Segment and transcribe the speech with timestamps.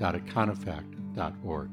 [0.00, 1.70] www.econofact.org.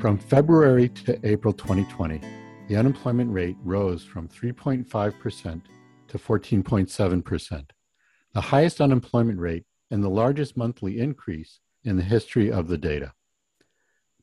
[0.00, 2.20] From February to April 2020,
[2.68, 5.62] the unemployment rate rose from 3.5%
[6.08, 7.70] to 14.7%,
[8.34, 13.12] the highest unemployment rate and the largest monthly increase in the history of the data.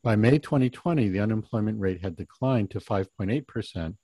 [0.04, 3.96] By May 2020, the unemployment rate had declined to 5.8%,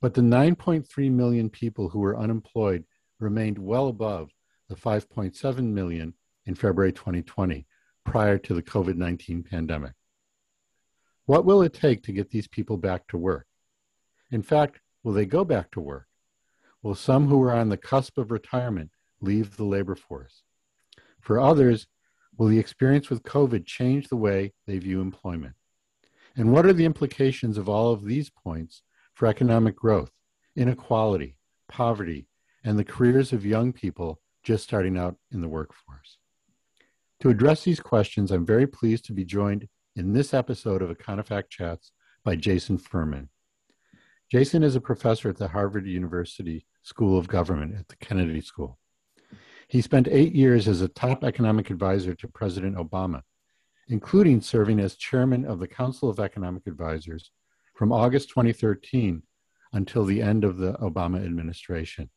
[0.00, 2.84] but the 9.3 million people who were unemployed
[3.18, 4.30] remained well above
[4.68, 6.14] the 5.7 million
[6.48, 7.66] in February 2020,
[8.06, 9.92] prior to the COVID 19 pandemic.
[11.26, 13.46] What will it take to get these people back to work?
[14.30, 16.06] In fact, will they go back to work?
[16.82, 20.42] Will some who are on the cusp of retirement leave the labor force?
[21.20, 21.86] For others,
[22.38, 25.54] will the experience with COVID change the way they view employment?
[26.34, 28.82] And what are the implications of all of these points
[29.12, 30.12] for economic growth,
[30.56, 31.36] inequality,
[31.68, 32.26] poverty,
[32.64, 36.16] and the careers of young people just starting out in the workforce?
[37.20, 39.66] To address these questions, I'm very pleased to be joined
[39.96, 41.90] in this episode of Econofact Chats
[42.22, 43.28] by Jason Furman.
[44.30, 48.78] Jason is a professor at the Harvard University School of Government at the Kennedy School.
[49.66, 53.22] He spent eight years as a top economic advisor to President Obama,
[53.88, 57.32] including serving as chairman of the Council of Economic Advisors
[57.74, 59.24] from August 2013
[59.72, 62.10] until the end of the Obama administration.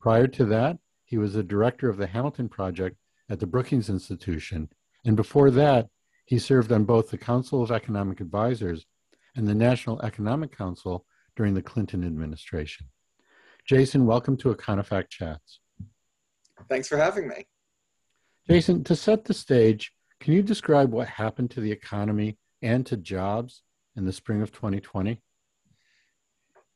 [0.00, 2.96] Prior to that, he was the director of the Hamilton Project
[3.28, 4.68] at the Brookings Institution.
[5.04, 5.88] And before that,
[6.26, 8.86] he served on both the Council of Economic Advisors
[9.36, 11.04] and the National Economic Council
[11.36, 12.86] during the Clinton administration.
[13.66, 15.60] Jason, welcome to Econofact Chats.
[16.68, 17.46] Thanks for having me.
[18.48, 22.96] Jason, to set the stage, can you describe what happened to the economy and to
[22.96, 23.62] jobs
[23.96, 25.20] in the spring of 2020?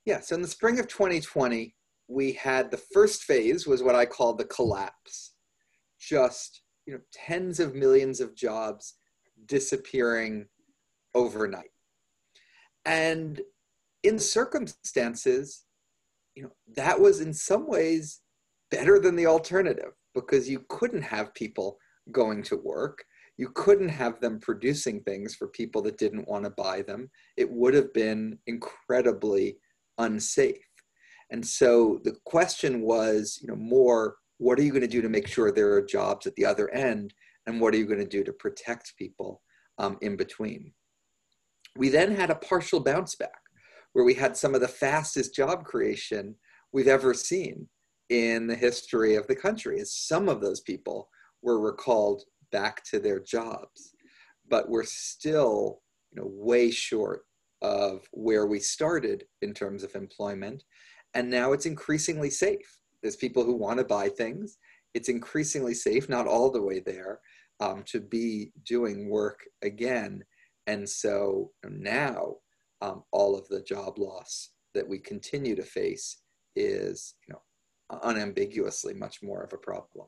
[0.05, 1.75] Yeah, so in the spring of 2020,
[2.09, 5.33] we had the first phase was what I call the collapse
[6.01, 8.95] just you know tens of millions of jobs
[9.47, 10.47] disappearing
[11.15, 11.71] overnight.
[12.85, 13.41] And
[14.03, 15.65] in circumstances
[16.35, 18.21] you know that was in some ways
[18.71, 21.79] better than the alternative because you couldn't have people
[22.13, 23.05] going to work.
[23.37, 27.11] You couldn't have them producing things for people that didn't want to buy them.
[27.37, 29.59] It would have been incredibly
[29.99, 30.59] unsafe.
[31.31, 35.09] And so the question was you know more what are you going to do to
[35.11, 37.13] make sure there are jobs at the other end?
[37.47, 39.43] And what are you going to do to protect people
[39.77, 40.73] um, in between?
[41.77, 43.39] We then had a partial bounce back
[43.93, 46.35] where we had some of the fastest job creation
[46.73, 47.69] we've ever seen
[48.09, 51.09] in the history of the country some of those people
[51.43, 53.93] were recalled back to their jobs.
[54.49, 57.21] But we're still you know way short
[57.61, 60.65] of where we started in terms of employment
[61.13, 64.59] and now it's increasingly safe there's people who want to buy things.
[64.95, 67.21] It's increasingly safe, not all the way there,
[67.61, 70.25] um, to be doing work again.
[70.67, 72.37] And so now
[72.83, 76.19] um, all of the job loss that we continue to face
[76.57, 80.07] is, you know, unambiguously much more of a problem.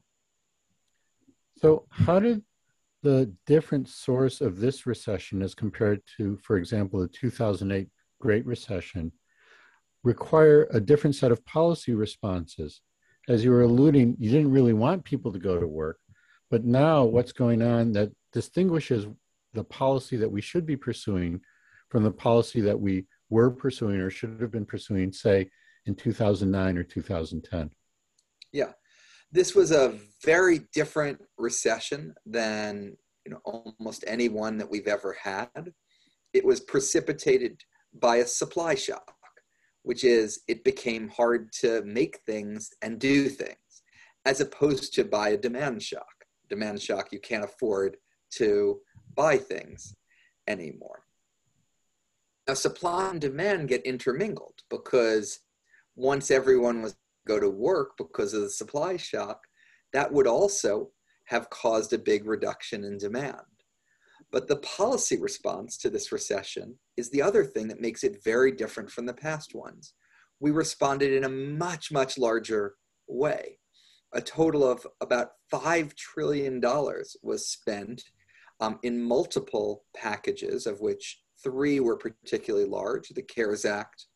[1.59, 2.43] So, how did
[3.03, 7.89] the different source of this recession, as compared to, for example, the 2008
[8.21, 9.13] Great Recession,
[10.05, 12.81] require a different set of policy responses.
[13.29, 15.99] As you were alluding, you didn't really want people to go to work,
[16.51, 19.07] but now what's going on that distinguishes
[19.55, 21.41] the policy that we should be pursuing
[21.89, 25.51] from the policy that we were pursuing or should have been pursuing, say,
[25.87, 27.71] in 2009 or 2010?
[28.53, 28.73] Yeah,
[29.31, 35.17] this was a very different recession than you know almost any one that we've ever
[35.23, 35.73] had.
[36.33, 37.61] It was precipitated
[37.95, 39.15] by a supply shock
[39.83, 43.83] which is it became hard to make things and do things,
[44.25, 46.25] as opposed to by a demand shock.
[46.49, 47.97] Demand shock, you can't afford
[48.33, 48.81] to
[49.15, 49.95] buy things
[50.49, 51.05] anymore.
[52.49, 55.41] Now, supply and demand get intermingled because
[55.95, 56.97] once everyone was
[57.27, 59.43] go to work because of the supply shock,
[59.93, 60.91] that would also
[61.27, 63.43] have caused a big reduction in demand.
[64.33, 68.51] But the policy response to this recession is the other thing that makes it very
[68.51, 69.93] different from the past ones.
[70.41, 72.75] We responded in a much, much larger
[73.07, 73.59] way.
[74.15, 76.61] a total of about $5 trillion
[77.23, 78.03] was spent
[78.61, 84.07] um, in multiple packages, of which three were particularly large the CARES Act,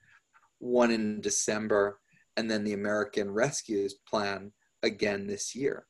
[0.59, 1.99] one in December,
[2.37, 4.53] and then the American Rescues Plan
[4.83, 5.87] again this year.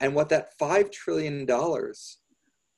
[0.00, 1.46] And what that $5 trillion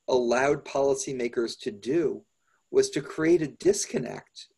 [0.09, 2.23] allowed policymakers to do
[2.71, 4.49] was to create a disconnect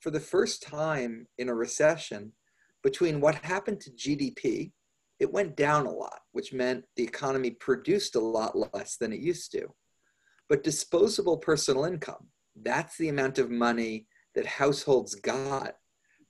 [0.00, 2.32] for the first time in a recession
[2.82, 4.72] between what happened to GDP.
[5.18, 9.20] It went down a lot, which meant the economy produced a lot less than it
[9.20, 9.66] used to.
[10.48, 12.28] But disposable personal income,
[12.62, 15.74] that's the amount of money that households got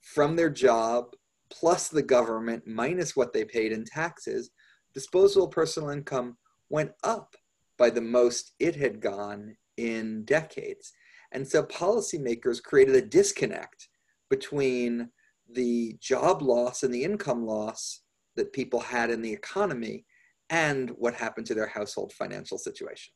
[0.00, 1.14] from their job
[1.50, 4.50] plus the government minus what they paid in taxes.
[4.94, 6.36] Disposable personal income
[6.70, 7.36] went up
[7.78, 10.92] by the most it had gone in decades.
[11.32, 13.88] And so policymakers created a disconnect
[14.28, 15.10] between
[15.50, 18.02] the job loss and the income loss
[18.36, 20.04] that people had in the economy
[20.50, 23.12] and what happened to their household financial situation.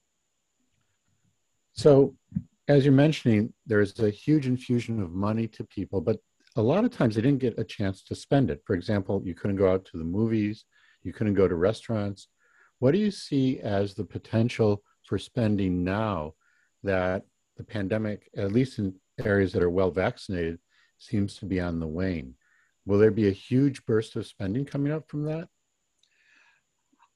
[1.74, 2.14] So,
[2.68, 6.18] as you're mentioning, there's a huge infusion of money to people, but
[6.56, 8.62] a lot of times they didn't get a chance to spend it.
[8.66, 10.64] For example, you couldn't go out to the movies,
[11.02, 12.28] you couldn't go to restaurants.
[12.82, 16.34] What do you see as the potential for spending now
[16.82, 17.22] that
[17.56, 20.58] the pandemic, at least in areas that are well vaccinated,
[20.98, 22.34] seems to be on the wane?
[22.84, 25.46] Will there be a huge burst of spending coming up from that?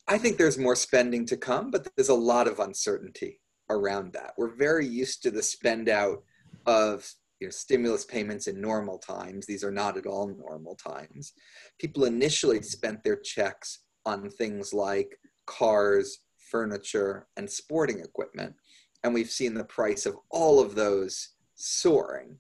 [0.07, 4.35] I think there's more spending to come, but there's a lot of uncertainty around that.
[4.39, 6.23] We're very used to the spend out
[6.67, 7.11] of
[7.41, 9.47] you know, stimulus payments in normal times.
[9.47, 11.33] These are not at all normal times.
[11.81, 18.55] People initially spent their checks on things like cars, furniture, and sporting equipment.
[19.03, 22.39] And we've seen the price of all of those soaring.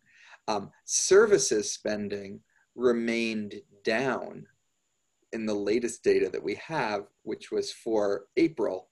[0.48, 2.40] Um, services spending
[2.74, 3.54] remained
[3.84, 4.46] down
[5.32, 8.88] in the latest data that we have, which was for April.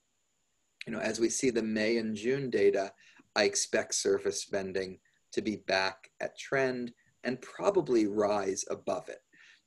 [0.87, 2.93] You know, as we see the May and June data,
[3.37, 4.99] I expect service spending
[5.33, 6.93] to be back at trend
[7.25, 9.21] and probably rise above it.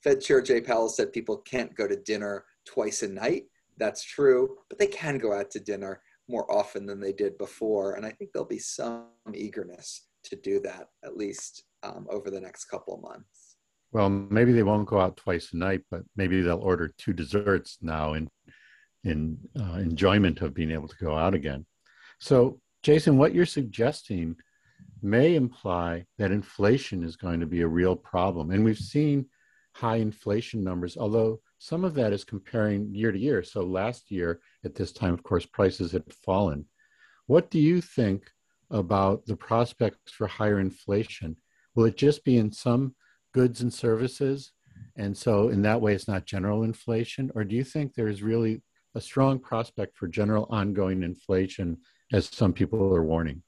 [0.03, 3.45] Fed Chair Jay Powell said people can't go to dinner twice a night.
[3.77, 7.94] That's true, but they can go out to dinner more often than they did before.
[7.94, 12.41] And I think there'll be some eagerness to do that, at least um, over the
[12.41, 13.56] next couple of months.
[13.91, 17.77] Well, maybe they won't go out twice a night, but maybe they'll order two desserts
[17.81, 18.29] now in
[19.03, 21.65] in uh, enjoyment of being able to go out again.
[22.19, 24.35] So, Jason, what you're suggesting
[25.01, 28.51] may imply that inflation is going to be a real problem.
[28.51, 29.27] And we've seen
[29.73, 33.44] high inflation numbers, although some of that is comparing year to year.
[33.44, 36.65] So last year at this time, of course, prices had fallen.
[37.25, 38.30] What do you think
[38.69, 41.38] about the prospects for higher inflation?
[41.75, 42.95] Will it just be in some
[43.33, 44.51] goods and services?
[44.95, 47.31] And so in that way, it's not general inflation?
[47.36, 48.62] Or do you think there's really
[48.95, 51.77] a strong prospect for general ongoing inflation,
[52.13, 53.44] as some people are warning?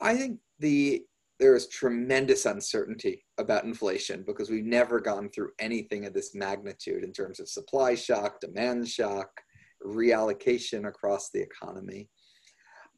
[0.00, 1.02] I think the
[1.40, 7.02] there is tremendous uncertainty about inflation because we've never gone through anything of this magnitude
[7.02, 9.28] in terms of supply shock, demand shock,
[9.84, 12.10] reallocation across the economy.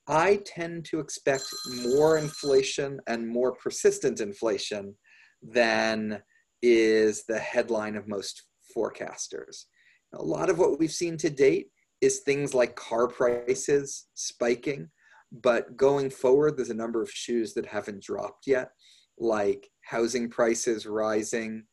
[0.09, 1.45] I tend to expect
[1.85, 4.97] more inflation and more persistent inflation
[5.41, 6.21] than
[6.63, 8.43] is the headline of most
[8.77, 9.67] forecasters.
[10.15, 11.69] A lot of what we've seen to date
[12.01, 14.91] is things like car prices spiking
[15.33, 18.73] but going forward, there's a number of shoes that haven't dropped yet,
[19.19, 21.65] like housing prices rising,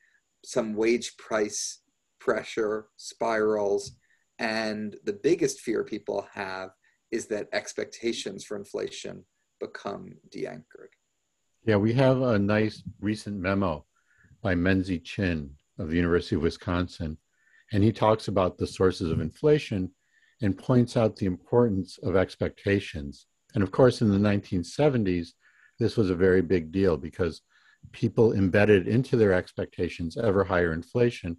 [0.45, 1.81] some wage price
[2.19, 3.91] pressure spirals.
[4.39, 6.69] And the biggest fear people have
[7.11, 9.25] is that expectations for inflation
[9.59, 10.91] become de anchored.
[11.65, 13.85] Yeah, we have a nice recent memo
[14.41, 17.17] by Menzie Chinn of the University of Wisconsin.
[17.73, 19.91] And he talks about the sources of inflation
[20.41, 25.29] and points out the importance of expectations and of course, in the 1970s,
[25.79, 27.41] this was a very big deal because
[27.91, 31.37] people embedded into their expectations ever higher inflation.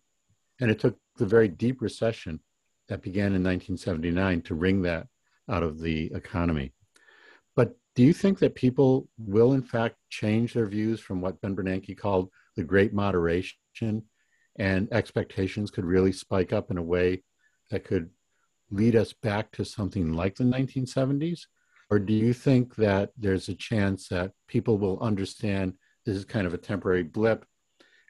[0.61, 2.41] And it took the very deep recession
[2.89, 5.07] that began in 1979 to wring that
[5.49, 6.73] out of the economy.
[7.55, 11.55] But do you think that people will, in fact, change their views from what Ben
[11.55, 14.03] Bernanke called the great moderation
[14.59, 17.23] and expectations could really spike up in a way
[17.71, 18.11] that could
[18.71, 21.47] lead us back to something like the 1970s?
[21.91, 25.75] Or do you think that there's a chance that people will understand
[26.07, 27.45] this is kind of a temporary blip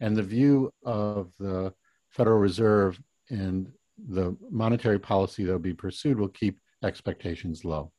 [0.01, 1.73] and the view of the
[2.11, 3.71] Federal Reserve and
[4.09, 7.93] the monetary policy that will be pursued will keep expectations low?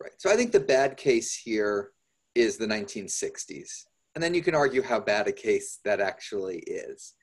[0.00, 0.12] Right.
[0.18, 1.90] So I think the bad case here
[2.34, 3.84] is the 1960s.
[4.14, 7.14] And then you can argue how bad a case that actually is.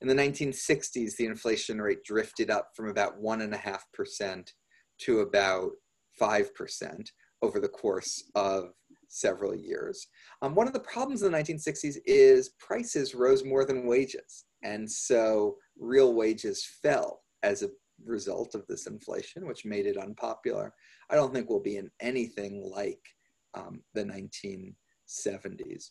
[0.00, 4.48] In the 1960s, the inflation rate drifted up from about 1.5%
[4.98, 5.70] to about
[6.20, 7.08] 5%
[7.44, 8.70] over the course of
[9.08, 10.08] several years.
[10.42, 14.46] Um, one of the problems in the 1960s is prices rose more than wages.
[14.62, 17.68] And so real wages fell as a
[18.04, 20.72] result of this inflation, which made it unpopular.
[21.10, 23.00] I don't think we'll be in anything like
[23.54, 25.90] um, the 1970s.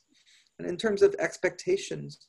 [0.57, 2.27] And in terms of expectations,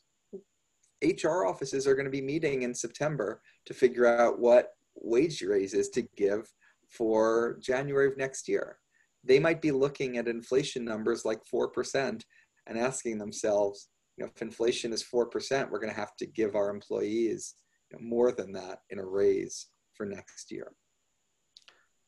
[1.02, 5.88] HR offices are going to be meeting in September to figure out what wage raises
[5.90, 6.52] to give
[6.88, 8.78] for January of next year.
[9.24, 12.22] They might be looking at inflation numbers like 4%
[12.66, 16.54] and asking themselves, you know, if inflation is 4%, we're going to have to give
[16.54, 17.54] our employees
[17.90, 20.72] you know, more than that in a raise for next year.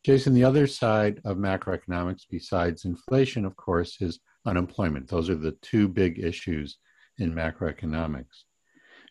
[0.05, 5.09] Jason, the other side of macroeconomics, besides inflation, of course, is unemployment.
[5.09, 6.79] Those are the two big issues
[7.19, 8.45] in macroeconomics.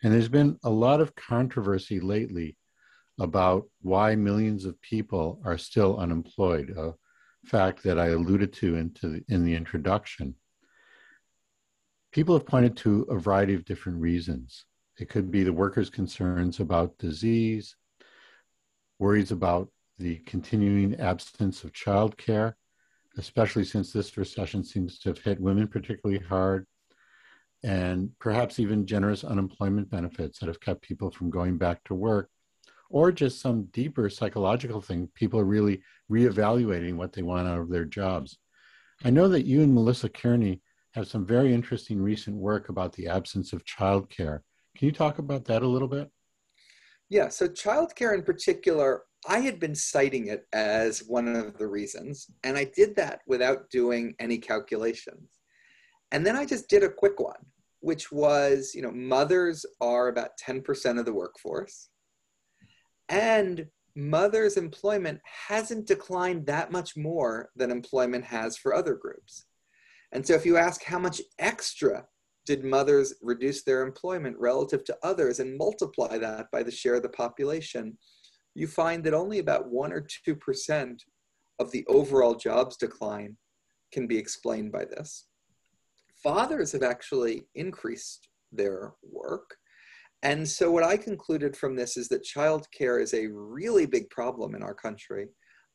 [0.04, 2.58] And there's been a lot of controversy lately
[3.20, 6.94] about why millions of people are still unemployed, a
[7.46, 10.36] fact that I alluded to into the, in the introduction.
[12.12, 14.66] People have pointed to a variety of different reasons.
[14.98, 17.76] It could be the workers' concerns about disease,
[19.00, 22.54] worries about the continuing absence of childcare,
[23.18, 26.66] especially since this recession seems to have hit women particularly hard,
[27.64, 32.30] and perhaps even generous unemployment benefits that have kept people from going back to work,
[32.96, 35.10] or just some deeper psychological thing.
[35.16, 38.38] People are really reevaluating what they want out of their jobs.
[39.04, 40.62] I know that you and Melissa Kearney
[40.94, 44.40] have some very interesting recent work about the absence of childcare.
[44.78, 46.10] Can you talk about that a little bit?
[47.10, 52.28] Yeah, so childcare in particular I had been citing it as one of the reasons,
[52.46, 55.32] and I did that without doing any calculations.
[56.14, 57.44] And then I just did a quick one,
[57.82, 61.90] which was, you know, mothers are about 10% of the workforce,
[63.10, 69.46] and mothers' employment hasn't declined that much more than employment has for other groups.
[70.12, 72.06] And so if you ask how much extra
[72.46, 77.04] did mothers reduce their employment relative to others and multiply that by the share of
[77.04, 77.98] the population,
[78.54, 81.00] you find that only about 1 or 2%
[81.60, 83.36] of the overall jobs decline
[83.92, 85.28] can be explained by this.
[86.22, 89.58] Fathers have actually increased their work.
[90.26, 94.56] And so, what I concluded from this is that childcare is a really big problem
[94.56, 95.28] in our country.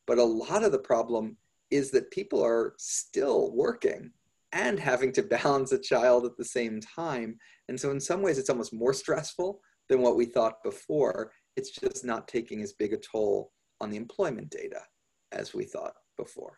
[0.05, 1.37] But a lot of the problem
[1.69, 4.11] is that people are still working
[4.51, 7.37] and having to balance a child at the same time.
[7.69, 11.31] And so, in some ways, it's almost more stressful than what we thought before.
[11.55, 14.81] It's just not taking as big a toll on the employment data
[15.31, 16.57] as we thought before.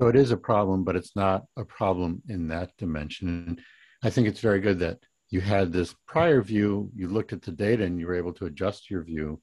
[0.00, 3.44] So it is a problem, but it's not a problem in that dimension.
[3.48, 3.60] And
[4.04, 4.98] I think it's very good that
[5.30, 8.46] you had this prior view, you looked at the data and you were able to
[8.46, 9.40] adjust your view.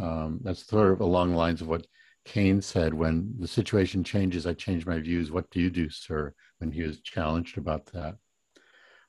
[0.00, 1.86] Um, that's sort of along the lines of what
[2.24, 5.30] Keynes said when the situation changes, I change my views.
[5.30, 6.34] What do you do, sir?
[6.58, 8.16] When he was challenged about that.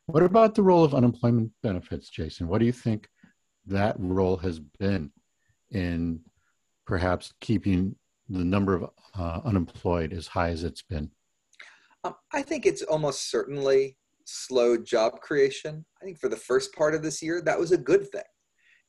[0.07, 2.47] What about the role of unemployment benefits, Jason?
[2.47, 3.07] What do you think
[3.65, 5.11] that role has been
[5.71, 6.21] in
[6.85, 7.95] perhaps keeping
[8.29, 11.09] the number of uh, unemployed as high as it's been?
[12.03, 15.85] Um, I think it's almost certainly slowed job creation.
[16.01, 18.23] I think for the first part of this year, that was a good thing.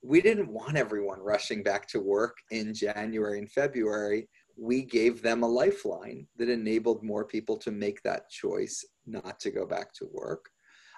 [0.02, 4.28] We didn't want everyone rushing back to work in January and February.
[4.56, 9.50] We gave them a lifeline that enabled more people to make that choice not to
[9.50, 10.48] go back to work.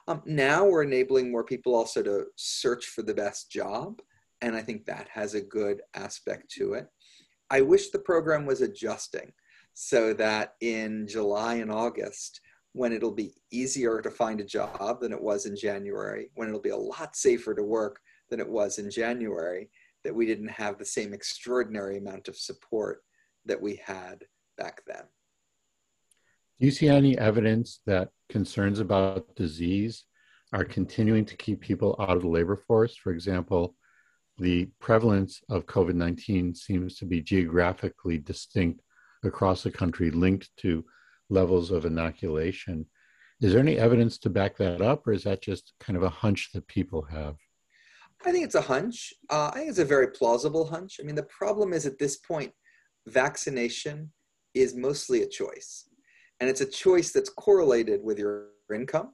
[0.07, 4.01] Um, now we're enabling more people also to search for the best job,
[4.41, 6.87] and I think that has a good aspect to it.
[7.51, 9.33] I wish the program was adjusting
[9.75, 12.41] so that in July and August,
[12.73, 16.61] when it'll be easier to find a job than it was in January, when it'll
[16.61, 19.71] be a lot safer to work than it was in January,
[20.05, 23.03] that we didn't have the same extraordinary amount of support
[23.47, 24.25] that we had
[24.57, 25.03] back then.
[26.61, 30.05] Do you see any evidence that concerns about disease
[30.53, 32.97] are continuing to keep people out of the labor force?
[32.97, 33.75] For example,
[34.39, 38.83] the prevalence of COVID 19 seems to be geographically distinct
[39.25, 40.85] across the country, linked to
[41.31, 42.87] levels of inoculation.
[43.41, 46.09] Is there any evidence to back that up, or is that just kind of a
[46.09, 47.37] hunch that people have?
[48.27, 49.13] I think it's a hunch.
[49.31, 50.99] Uh, I think it's a very plausible hunch.
[51.01, 52.53] I mean, the problem is at this point,
[53.07, 54.13] vaccination
[54.55, 55.89] is mostly a choice.
[56.41, 59.13] And it's a choice that's correlated with your income.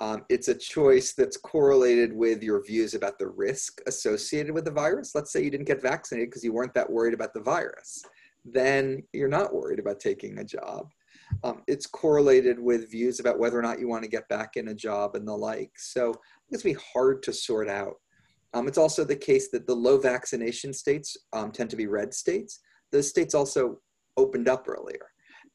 [0.00, 4.70] Um, it's a choice that's correlated with your views about the risk associated with the
[4.70, 5.14] virus.
[5.14, 8.02] Let's say you didn't get vaccinated because you weren't that worried about the virus.
[8.44, 10.90] Then you're not worried about taking a job.
[11.44, 14.68] Um, it's correlated with views about whether or not you want to get back in
[14.68, 15.72] a job and the like.
[15.76, 16.14] So
[16.50, 17.96] it's be hard to sort out
[18.52, 22.12] Um, it's also the case that the low vaccination states um, tend to be red
[22.12, 22.60] states.
[22.90, 23.80] Those states also
[24.16, 25.06] opened up earlier.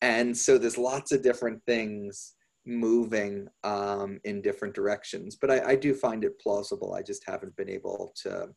[0.02, 5.36] And so there's lots of different things moving um, in different directions.
[5.36, 6.94] But I, I do find it plausible.
[6.94, 8.48] I just haven't been able to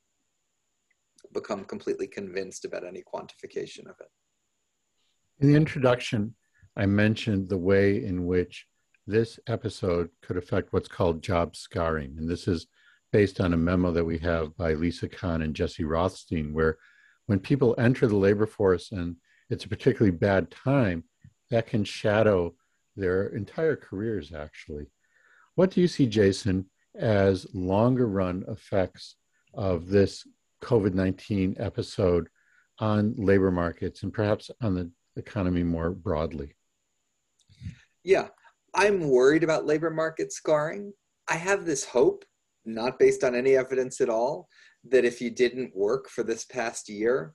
[1.35, 4.11] become completely convinced about any quantification of it.
[5.41, 6.35] In the introduction,
[6.79, 8.65] I mentioned the way in which
[9.05, 12.15] this episode could affect what's called job scarring.
[12.19, 12.69] And this is
[13.11, 16.79] based on a memo that we have by Lisa Kahn and Jesse Rothstein, where
[17.27, 19.17] when people enter the labor force and
[19.51, 21.03] it's a particularly bad time,
[21.51, 22.55] that can shadow
[22.95, 24.87] their entire careers, actually.
[25.57, 29.17] What do you see, Jason, as longer run effects
[29.53, 30.25] of this
[30.63, 32.29] COVID 19 episode
[32.79, 36.55] on labor markets and perhaps on the economy more broadly?
[38.05, 38.29] Yeah,
[38.75, 40.93] I'm worried about labor market scarring.
[41.29, 42.25] I have this hope,
[42.65, 44.49] not based on any evidence at all,
[44.85, 47.35] that if you didn't work for this past year,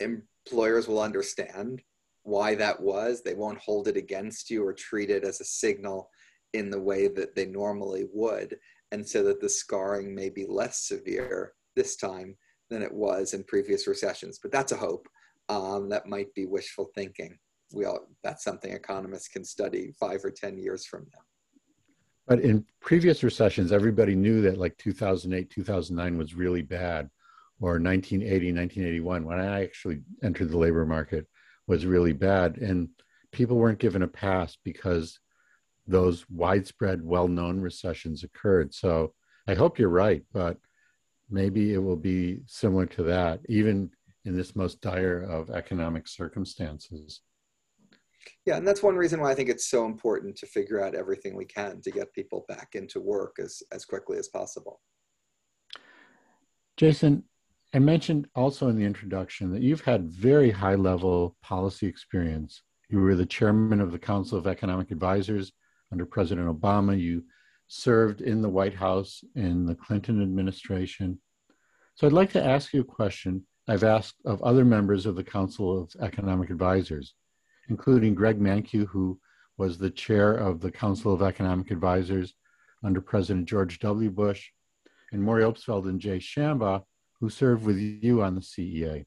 [0.00, 1.82] employers will understand
[2.22, 3.22] why that was.
[3.22, 6.10] They won't hold it against you or treat it as a signal
[6.52, 8.56] in the way that they normally would.
[8.92, 12.36] And so that the scarring may be less severe this time
[12.70, 14.38] than it was in previous recessions.
[14.40, 15.08] But that's a hope.
[15.48, 17.38] Um, that might be wishful thinking.
[17.74, 21.20] We all, that's something economists can study five or 10 years from now.
[22.26, 27.10] But in previous recessions, everybody knew that like 2008, 2009 was really bad,
[27.60, 31.26] or 1980, 1981, when I actually entered the labor market,
[31.66, 32.58] was really bad.
[32.58, 32.88] And
[33.32, 35.18] people weren't given a pass because
[35.86, 38.74] those widespread, well known recessions occurred.
[38.74, 39.12] So
[39.46, 40.58] I hope you're right, but
[41.28, 43.90] maybe it will be similar to that, even
[44.24, 47.20] in this most dire of economic circumstances.
[48.46, 51.34] Yeah, and that's one reason why I think it's so important to figure out everything
[51.34, 54.80] we can to get people back into work as, as quickly as possible.
[56.76, 57.24] Jason,
[57.74, 62.62] I mentioned also in the introduction that you've had very high level policy experience.
[62.88, 65.52] You were the chairman of the Council of Economic Advisors
[65.90, 66.98] under President Obama.
[66.98, 67.24] You
[67.68, 71.18] served in the White House in the Clinton administration.
[71.94, 75.24] So I'd like to ask you a question I've asked of other members of the
[75.24, 77.14] Council of Economic Advisors,
[77.68, 79.18] including Greg Mankiw, who
[79.56, 82.34] was the chair of the Council of Economic Advisors
[82.82, 84.10] under President George W.
[84.10, 84.50] Bush,
[85.12, 86.82] and Maury Obstfeld and Jay Shambaugh,
[87.20, 89.04] who served with you on the CEA.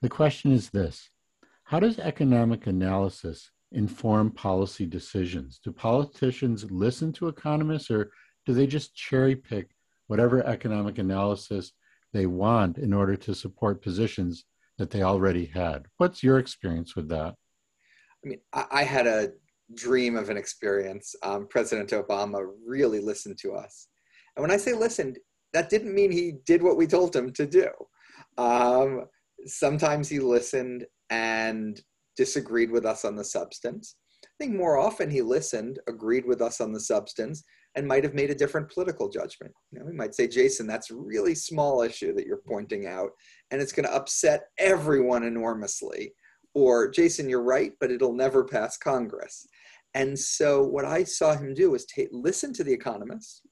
[0.00, 1.10] The question is this
[1.64, 5.60] How does economic analysis inform policy decisions?
[5.62, 8.12] Do politicians listen to economists or
[8.46, 9.70] do they just cherry pick
[10.06, 11.72] whatever economic analysis
[12.12, 14.44] they want in order to support positions
[14.78, 15.86] that they already had?
[15.98, 17.34] What's your experience with that?
[18.24, 19.32] I mean, I, had a
[19.74, 21.14] dream of an experience.
[21.22, 23.88] Um, President Obama really listened to us.
[24.36, 25.18] And when I say listened,
[25.52, 27.68] that didn't mean he did what we told him to do.
[28.38, 29.04] Um,
[29.46, 31.80] sometimes he listened and
[32.16, 33.96] disagreed with us on the substance.
[34.24, 37.44] I think more often he listened, agreed with us on the substance,
[37.76, 39.52] and might have made a different political judgment.
[39.72, 43.10] You know, we might say, Jason, that's a really small issue that you're pointing out,
[43.50, 46.12] and it's going to upset everyone enormously.
[46.54, 49.46] Or, Jason, you're right, but it'll never pass Congress.
[49.94, 53.42] And so, what I saw him do was take, listen to the economists,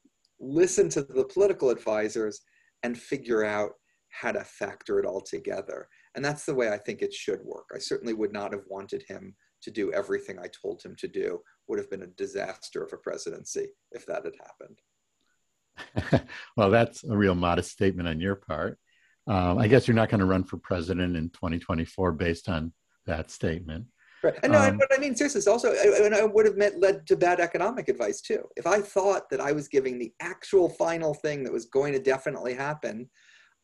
[0.41, 2.41] listen to the political advisors
[2.83, 3.73] and figure out
[4.11, 5.89] how to factor it all together.
[6.15, 7.67] And that's the way I think it should work.
[7.75, 11.41] I certainly would not have wanted him to do everything I told him to do.
[11.69, 16.29] Would have been a disaster of a presidency if that had happened.
[16.57, 18.79] well, that's a real modest statement on your part.
[19.27, 22.73] Um, I guess you're not going to run for president in 2024 based on
[23.07, 23.87] that statement.
[24.23, 24.39] Right.
[24.43, 27.07] And no, um, but I mean, seriously, it's also, and I would have meant led
[27.09, 28.47] to bad economic advice too.
[28.57, 31.99] If I thought that I was giving the actual final thing that was going to
[31.99, 33.09] definitely happen,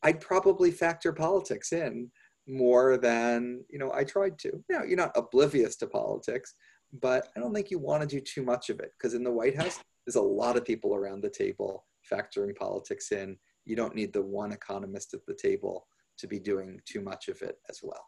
[0.03, 2.11] I'd probably factor politics in
[2.49, 4.65] more than, you know, I tried to.
[4.69, 6.55] Now, you're not oblivious to politics,
[6.93, 9.33] but I don't think you want to do too much of it because in the
[9.33, 13.37] White House, there's a lot of people around the table factoring politics in.
[13.65, 15.87] You don't need the one economist at the table
[16.19, 18.07] to be doing too much of it as well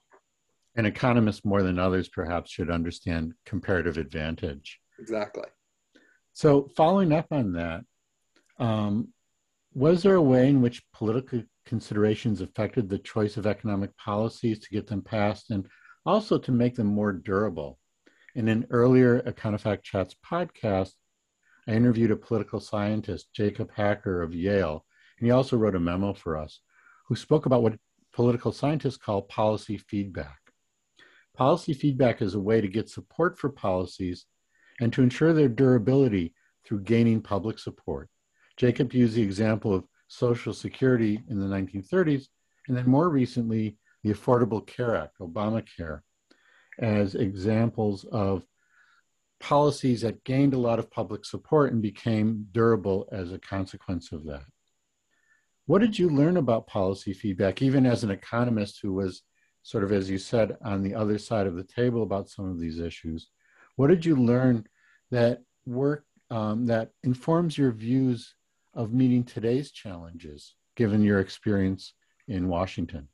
[0.76, 4.78] and economists more than others perhaps should understand comparative advantage.
[4.98, 5.44] Exactly.
[6.32, 7.84] So, following up on that,
[8.58, 9.08] um,
[9.74, 14.70] was there a way in which political considerations affected the choice of economic policies to
[14.70, 15.66] get them passed and
[16.06, 17.78] also to make them more durable?
[18.36, 20.92] In an earlier Econofact Chats podcast,
[21.66, 24.84] I interviewed a political scientist, Jacob Hacker of Yale,
[25.18, 26.60] and he also wrote a memo for us,
[27.08, 27.78] who spoke about what
[28.12, 30.38] political scientists call policy feedback.
[31.36, 34.26] Policy feedback is a way to get support for policies
[34.80, 36.32] and to ensure their durability
[36.64, 38.08] through gaining public support.
[38.56, 42.26] Jacob used the example of Social Security in the 1930s,
[42.68, 46.02] and then more recently, the Affordable Care Act, Obamacare,
[46.80, 48.44] as examples of
[49.38, 54.24] policies that gained a lot of public support and became durable as a consequence of
[54.24, 54.44] that.
[55.66, 59.22] What did you learn about policy feedback, even as an economist who was
[59.62, 62.58] sort of, as you said, on the other side of the table about some of
[62.58, 63.28] these issues?
[63.76, 64.66] What did you learn
[65.10, 68.34] that work um, that informs your views
[68.74, 71.94] of meeting today's challenges, given your experience
[72.28, 73.08] in Washington?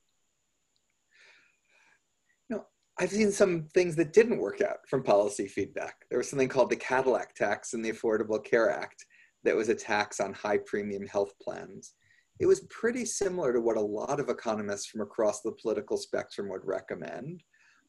[2.99, 6.07] I've seen some things that didn't work out from policy feedback.
[6.09, 9.05] There was something called the Cadillac tax in the Affordable Care Act
[9.45, 11.93] that was a tax on high premium health plans.
[12.41, 16.49] It was pretty similar to what a lot of economists from across the political spectrum
[16.49, 17.43] would recommend,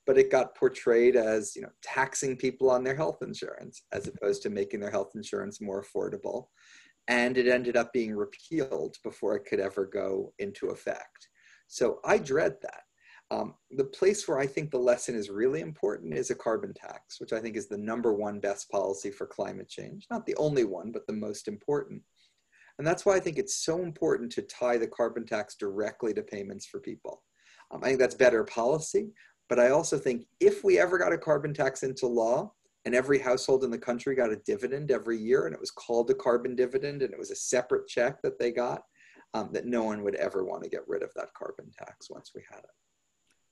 [0.05, 4.41] but it got portrayed as you know taxing people on their health insurance as opposed
[4.43, 6.47] to making their health insurance more affordable.
[7.07, 11.29] And it ended up being repealed before it could ever go into effect.
[11.67, 12.81] So I dread that
[13.29, 17.19] um, the place where I think the lesson is really important is a carbon tax,
[17.19, 20.07] which I think is the number one best policy for climate change.
[20.09, 22.01] Not the only one, but the most important.
[22.77, 26.21] And that's why I think it's so important to tie the carbon tax directly to
[26.21, 27.23] payments for people.
[27.71, 29.09] Um, I think that's better policy,
[29.49, 32.53] but I also think if we ever got a carbon tax into law
[32.85, 36.09] and every household in the country got a dividend every year and it was called
[36.11, 38.83] a carbon dividend and it was a separate check that they got,
[39.33, 42.31] um, that no one would ever want to get rid of that carbon tax once
[42.33, 42.69] we had it.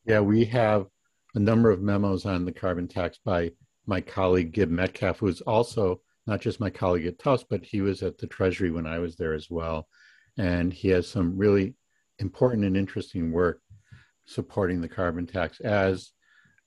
[0.06, 0.86] Yeah, we have
[1.34, 3.52] a number of memos on the carbon tax by
[3.88, 8.04] my colleague Gib Metcalf, who's also not just my colleague at Tufts, but he was
[8.04, 9.88] at the Treasury when I was there as well.
[10.38, 11.74] And he has some really
[12.20, 13.62] important and interesting work
[14.26, 15.60] supporting the carbon tax.
[15.60, 16.12] As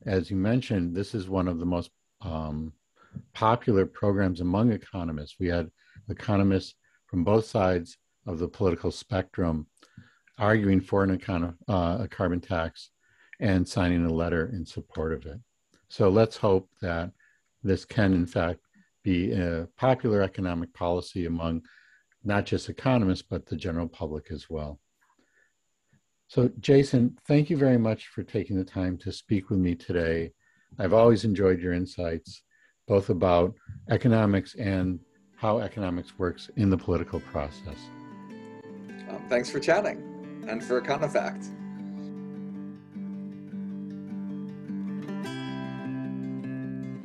[0.06, 2.72] as you mentioned, this is one of the most um,
[3.34, 5.36] popular programs among economists.
[5.38, 5.70] We had
[6.08, 6.74] economists
[7.06, 9.66] from both sides of the political spectrum
[10.38, 11.20] arguing for an
[11.68, 12.90] uh, a carbon tax
[13.40, 15.38] and signing a letter in support of it.
[15.88, 17.10] So let's hope that
[17.62, 18.60] this can, in fact,
[19.02, 21.62] be a popular economic policy among
[22.24, 24.80] not just economists, but the general public as well.
[26.26, 30.32] So, Jason, thank you very much for taking the time to speak with me today.
[30.78, 32.42] I've always enjoyed your insights,
[32.86, 33.54] both about
[33.88, 35.00] economics and
[35.36, 37.78] how economics works in the political process.
[39.28, 41.48] Thanks for chatting and for Econofact.